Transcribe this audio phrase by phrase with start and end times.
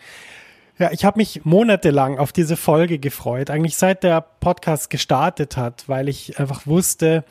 [0.78, 5.88] Ja, ich habe mich monatelang auf diese Folge gefreut, eigentlich seit der Podcast gestartet hat,
[5.88, 7.24] weil ich einfach wusste,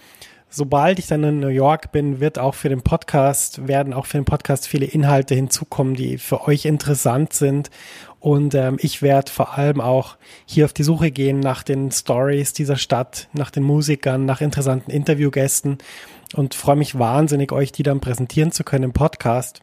[0.55, 4.19] sobald ich dann in New York bin, wird auch für den Podcast, werden auch für
[4.19, 7.71] den Podcast viele Inhalte hinzukommen, die für euch interessant sind.
[8.21, 12.53] Und ähm, ich werde vor allem auch hier auf die Suche gehen nach den Stories
[12.53, 15.79] dieser Stadt, nach den Musikern, nach interessanten Interviewgästen
[16.35, 19.63] und freue mich wahnsinnig, euch die dann präsentieren zu können im Podcast.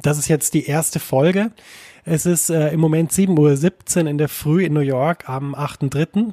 [0.00, 1.50] Das ist jetzt die erste Folge.
[2.04, 6.32] Es ist äh, im Moment 7.17 Uhr in der Früh in New York am 8.3.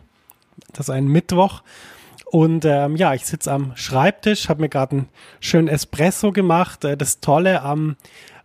[0.72, 1.64] Das ist ein Mittwoch.
[2.26, 5.10] Und ähm, ja, ich sitze am Schreibtisch, habe mir gerade einen
[5.40, 6.84] schönen Espresso gemacht.
[6.84, 7.96] Äh, das Tolle am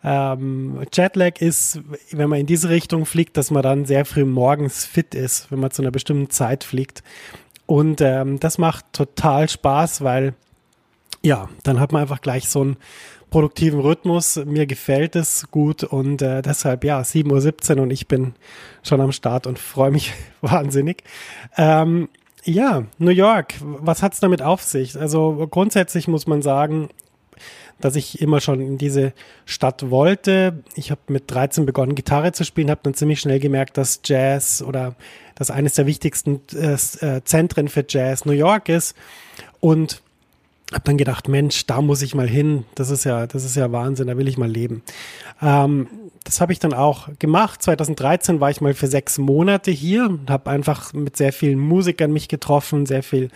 [0.02, 1.80] ähm, Jetlag ist,
[2.10, 5.60] wenn man in diese Richtung fliegt, dass man dann sehr früh morgens fit ist, wenn
[5.60, 7.02] man zu einer bestimmten Zeit fliegt.
[7.66, 10.34] Und ähm, das macht total Spaß, weil
[11.22, 12.76] ja, dann hat man einfach gleich so einen
[13.30, 14.36] produktiven Rhythmus.
[14.44, 18.34] Mir gefällt es gut und äh, deshalb ja, 7.17 Uhr und ich bin
[18.82, 21.04] schon am Start und freue mich wahnsinnig.
[21.56, 22.08] Ähm,
[22.44, 24.98] ja, New York, was hat's damit auf sich?
[24.98, 26.88] Also grundsätzlich muss man sagen,
[27.80, 29.12] dass ich immer schon in diese
[29.46, 30.62] Stadt wollte.
[30.74, 34.62] Ich habe mit 13 begonnen, Gitarre zu spielen, habe dann ziemlich schnell gemerkt, dass Jazz
[34.62, 34.94] oder
[35.34, 38.94] dass eines der wichtigsten äh, äh Zentren für Jazz New York ist.
[39.60, 40.02] Und
[40.72, 42.64] habe dann gedacht, Mensch, da muss ich mal hin.
[42.74, 44.82] Das ist ja, das ist ja Wahnsinn, da will ich mal leben.
[45.42, 45.88] Ähm,
[46.24, 47.62] das habe ich dann auch gemacht.
[47.62, 52.12] 2013 war ich mal für sechs Monate hier und habe einfach mit sehr vielen Musikern
[52.12, 53.30] mich getroffen, sehr viel,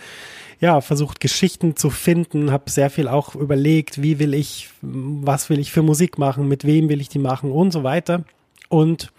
[0.59, 5.59] ja, versucht Geschichten zu finden, habe sehr viel auch überlegt, wie will ich, was will
[5.59, 8.23] ich für Musik machen, mit wem will ich die machen und so weiter.
[8.69, 9.11] Und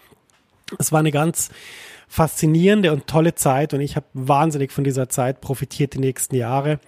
[0.79, 1.49] es war eine ganz
[2.07, 6.79] faszinierende und tolle Zeit und ich habe wahnsinnig von dieser Zeit profitiert die nächsten Jahre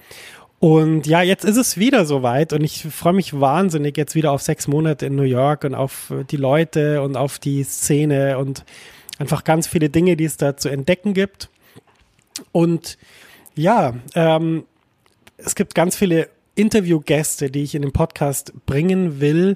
[0.60, 4.42] und ja, jetzt ist es wieder soweit und ich freue mich wahnsinnig jetzt wieder auf
[4.42, 8.66] sechs Monate in New York und auf die Leute und auf die Szene und
[9.20, 11.50] einfach ganz viele Dinge, die es da zu entdecken gibt.
[12.52, 12.98] Und
[13.56, 14.66] ja, ähm,
[15.38, 16.30] es gibt ganz viele
[16.60, 19.56] Interviewgäste, die ich in den Podcast bringen will.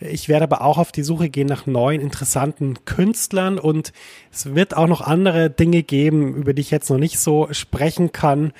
[0.00, 3.92] Ich werde aber auch auf die Suche gehen nach neuen, interessanten Künstlern und
[4.30, 8.12] es wird auch noch andere Dinge geben, über die ich jetzt noch nicht so sprechen
[8.12, 8.52] kann.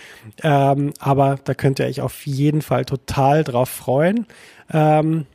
[0.42, 4.26] Ähm, aber da könnt ihr euch auf jeden Fall total drauf freuen.
[4.72, 5.26] Ähm,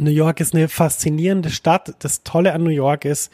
[0.00, 1.94] New York ist eine faszinierende Stadt.
[1.98, 3.32] Das Tolle an New York ist,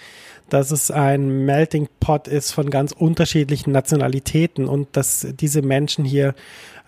[0.49, 6.35] dass es ein Melting Pot ist von ganz unterschiedlichen Nationalitäten und dass diese Menschen hier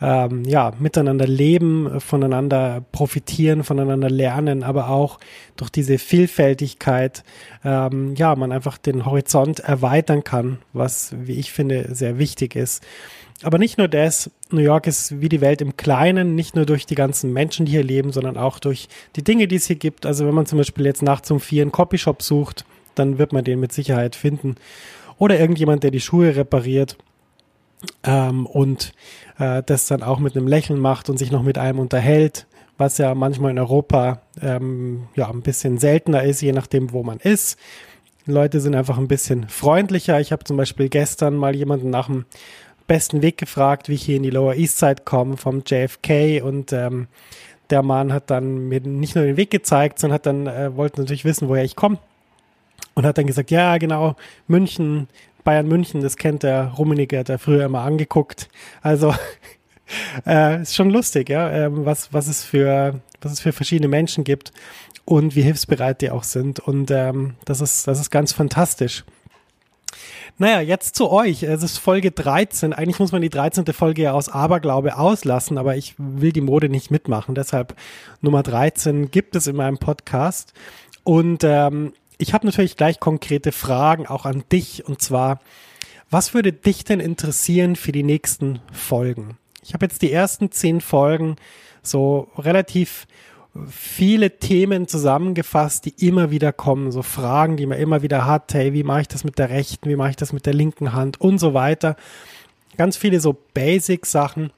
[0.00, 5.19] ähm, ja miteinander leben, voneinander profitieren, voneinander lernen, aber auch
[5.56, 7.25] durch diese Vielfältigkeit
[7.64, 12.82] ähm, ja man einfach den Horizont erweitern kann, was wie ich finde sehr wichtig ist.
[13.42, 16.86] Aber nicht nur das, New York ist wie die Welt im Kleinen, nicht nur durch
[16.86, 20.06] die ganzen Menschen, die hier leben, sondern auch durch die Dinge, die es hier gibt.
[20.06, 23.44] Also wenn man zum Beispiel jetzt nachts um vier einen Copyshop sucht, dann wird man
[23.44, 24.56] den mit Sicherheit finden.
[25.18, 26.96] Oder irgendjemand, der die Schuhe repariert
[28.04, 28.92] ähm, und
[29.38, 32.46] äh, das dann auch mit einem Lächeln macht und sich noch mit einem unterhält,
[32.78, 37.18] was ja manchmal in Europa ähm, ja ein bisschen seltener ist, je nachdem, wo man
[37.18, 37.58] ist.
[38.26, 40.20] Leute sind einfach ein bisschen freundlicher.
[40.20, 42.24] Ich habe zum Beispiel gestern mal jemanden nach dem
[42.86, 46.72] besten Weg gefragt, wie ich hier in die Lower East Side komme vom JFK und
[46.72, 47.08] ähm,
[47.70, 51.00] der Mann hat dann mir nicht nur den Weg gezeigt, sondern hat dann äh, wollte
[51.00, 51.98] natürlich wissen, woher ich komme
[52.94, 54.16] und hat dann gesagt, ja genau
[54.46, 55.08] München,
[55.44, 58.48] Bayern München, das kennt der Rummeniger, hat er früher immer angeguckt.
[58.82, 59.14] Also
[60.26, 64.24] äh, ist schon lustig, ja, äh, was was es für was es für verschiedene Menschen
[64.24, 64.52] gibt
[65.04, 69.04] und wie hilfsbereit die auch sind und ähm, das ist das ist ganz fantastisch.
[70.38, 71.42] Naja, jetzt zu euch.
[71.42, 72.72] Es ist Folge 13.
[72.72, 73.64] Eigentlich muss man die 13.
[73.72, 77.34] Folge ja aus Aberglaube auslassen, aber ich will die Mode nicht mitmachen.
[77.34, 77.74] Deshalb
[78.20, 80.52] Nummer 13 gibt es in meinem Podcast.
[81.04, 84.86] Und ähm, ich habe natürlich gleich konkrete Fragen auch an dich.
[84.86, 85.40] Und zwar,
[86.10, 89.38] was würde dich denn interessieren für die nächsten Folgen?
[89.62, 91.36] Ich habe jetzt die ersten zehn Folgen
[91.82, 93.06] so relativ
[93.68, 98.72] viele Themen zusammengefasst, die immer wieder kommen, so Fragen, die man immer wieder hat, hey,
[98.72, 101.20] wie mache ich das mit der rechten, wie mache ich das mit der linken Hand
[101.20, 101.96] und so weiter.
[102.76, 104.50] Ganz viele so Basic-Sachen.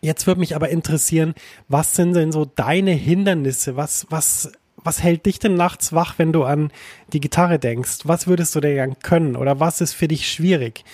[0.00, 1.34] Jetzt würde mich aber interessieren,
[1.68, 3.76] was sind denn so deine Hindernisse?
[3.76, 6.70] Was, was, was hält dich denn nachts wach, wenn du an
[7.12, 8.00] die Gitarre denkst?
[8.04, 9.36] Was würdest du denn können?
[9.36, 10.84] Oder was ist für dich schwierig?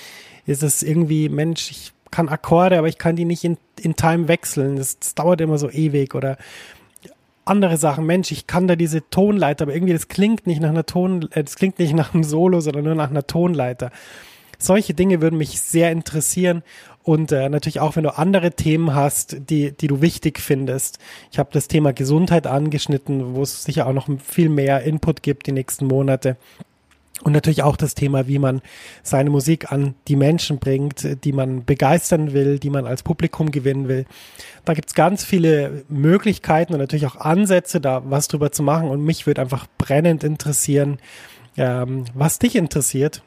[0.47, 4.29] Ist es irgendwie, Mensch, ich kann Akkorde, aber ich kann die nicht in, in Time
[4.29, 4.77] wechseln.
[4.77, 6.15] Das, das dauert immer so ewig.
[6.15, 6.39] Oder
[7.51, 8.07] andere Sachen.
[8.07, 11.45] Mensch, ich kann da diese Tonleiter, aber irgendwie das klingt nicht nach einer Ton, äh,
[11.45, 13.91] das klingt nicht nach einem Solo, sondern nur nach einer Tonleiter.
[14.59, 16.63] Solche Dinge würden mich sehr interessieren
[17.03, 20.99] und äh, natürlich auch, wenn du andere Themen hast, die, die du wichtig findest.
[21.33, 25.47] Ich habe das Thema Gesundheit angeschnitten, wo es sicher auch noch viel mehr Input gibt
[25.47, 26.37] die nächsten Monate.
[27.23, 28.63] Und natürlich auch das Thema, wie man
[29.03, 33.89] seine Musik an die Menschen bringt, die man begeistern will, die man als Publikum gewinnen
[33.89, 34.07] will.
[34.65, 38.89] Da gibt's ganz viele Möglichkeiten und natürlich auch Ansätze, da was drüber zu machen.
[38.89, 40.99] Und mich würde einfach brennend interessieren,
[41.59, 43.23] ähm, was dich interessiert.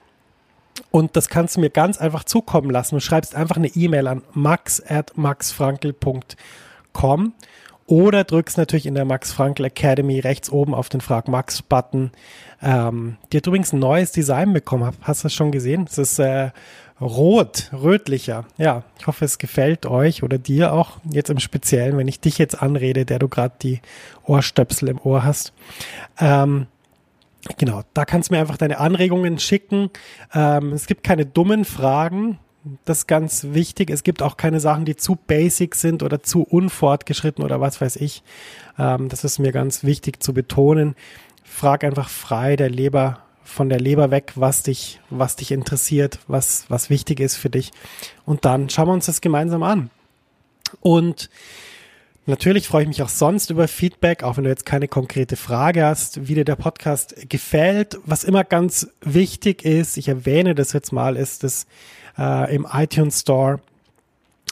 [0.89, 2.95] Und das kannst du mir ganz einfach zukommen lassen.
[2.95, 7.33] Du schreibst einfach eine E-Mail an max at maxfrankel.com
[7.85, 12.11] oder drückst natürlich in der Max Frankl Academy rechts oben auf den Frag Max Button.
[12.61, 14.95] Ähm, die hat übrigens ein neues Design bekommen.
[15.01, 15.85] Hast du das schon gesehen?
[15.89, 16.51] Es ist äh,
[17.01, 18.45] rot, rötlicher.
[18.57, 22.37] Ja, ich hoffe, es gefällt euch oder dir auch jetzt im Speziellen, wenn ich dich
[22.37, 23.81] jetzt anrede, der du gerade die
[24.25, 25.53] Ohrstöpsel im Ohr hast.
[26.19, 26.67] Ähm,
[27.57, 29.89] Genau, da kannst du mir einfach deine Anregungen schicken.
[30.33, 32.39] Ähm, es gibt keine dummen Fragen.
[32.85, 33.89] Das ist ganz wichtig.
[33.89, 37.97] Es gibt auch keine Sachen, die zu basic sind oder zu unfortgeschritten oder was weiß
[37.97, 38.23] ich.
[38.79, 40.95] Ähm, das ist mir ganz wichtig zu betonen.
[41.43, 46.65] Frag einfach frei der Leber von der Leber weg, was dich, was dich interessiert, was,
[46.69, 47.71] was wichtig ist für dich.
[48.25, 49.89] Und dann schauen wir uns das gemeinsam an.
[50.79, 51.29] Und
[52.25, 55.83] Natürlich freue ich mich auch sonst über Feedback, auch wenn du jetzt keine konkrete Frage
[55.85, 57.97] hast, wie dir der Podcast gefällt.
[58.05, 61.67] Was immer ganz wichtig ist, ich erwähne das jetzt mal, ist, dass
[62.17, 63.59] äh, im iTunes Store,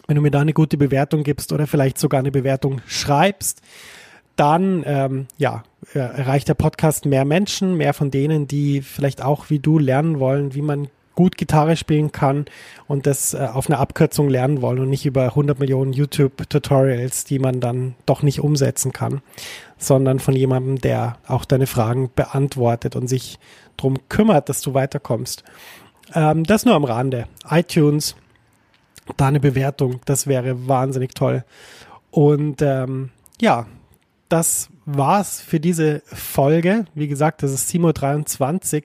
[0.07, 3.61] wenn du mir da eine gute Bewertung gibst oder vielleicht sogar eine Bewertung schreibst,
[4.35, 5.63] dann ähm, ja,
[5.93, 10.53] erreicht der Podcast mehr Menschen, mehr von denen, die vielleicht auch wie du lernen wollen,
[10.53, 12.45] wie man gut Gitarre spielen kann
[12.87, 17.39] und das äh, auf eine Abkürzung lernen wollen und nicht über 100 Millionen YouTube-Tutorials, die
[17.39, 19.21] man dann doch nicht umsetzen kann,
[19.77, 23.37] sondern von jemandem, der auch deine Fragen beantwortet und sich
[23.77, 25.43] darum kümmert, dass du weiterkommst.
[26.13, 27.25] Ähm, das nur am Rande.
[27.49, 28.15] iTunes,
[29.17, 31.43] da eine Bewertung, das wäre wahnsinnig toll.
[32.11, 33.67] Und ähm, ja,
[34.29, 36.85] das war's für diese Folge.
[36.93, 38.83] Wie gesagt, das ist 7.23 Uhr.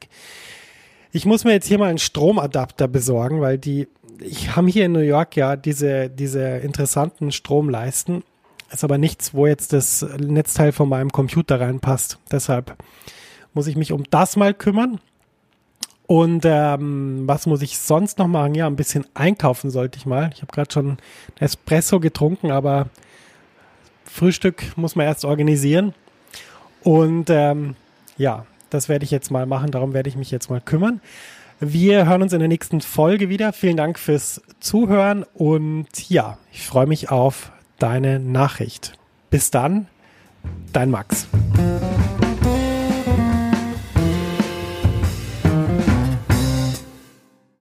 [1.12, 3.88] Ich muss mir jetzt hier mal einen Stromadapter besorgen, weil die,
[4.20, 8.22] ich habe hier in New York ja diese, diese interessanten Stromleisten.
[8.72, 12.18] Ist aber nichts, wo jetzt das Netzteil von meinem Computer reinpasst.
[12.30, 12.76] Deshalb
[13.54, 15.00] muss ich mich um das mal kümmern.
[16.06, 18.54] Und ähm, was muss ich sonst noch machen?
[18.54, 20.30] Ja, ein bisschen einkaufen sollte ich mal.
[20.32, 20.98] Ich habe gerade schon
[21.40, 22.88] Espresso getrunken, aber
[24.04, 25.94] Frühstück muss man erst organisieren.
[26.82, 27.74] Und ähm,
[28.16, 29.72] ja, das werde ich jetzt mal machen.
[29.72, 31.00] Darum werde ich mich jetzt mal kümmern.
[31.58, 33.52] Wir hören uns in der nächsten Folge wieder.
[33.52, 38.92] Vielen Dank fürs Zuhören und ja, ich freue mich auf deine Nachricht.
[39.30, 39.88] Bis dann,
[40.72, 41.26] dein Max.